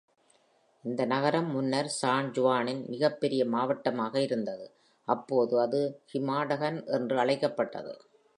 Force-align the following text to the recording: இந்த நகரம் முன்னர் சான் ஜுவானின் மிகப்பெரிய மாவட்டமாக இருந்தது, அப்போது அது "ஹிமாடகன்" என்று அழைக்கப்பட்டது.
இந்த 0.83 1.05
நகரம் 1.05 1.49
முன்னர் 1.51 1.87
சான் 1.87 2.31
ஜுவானின் 2.31 2.81
மிகப்பெரிய 2.89 3.45
மாவட்டமாக 3.45 4.21
இருந்தது, 4.21 4.65
அப்போது 5.07 5.61
அது 5.61 5.81
"ஹிமாடகன்" 6.13 6.85
என்று 6.87 7.17
அழைக்கப்பட்டது. 7.19 7.93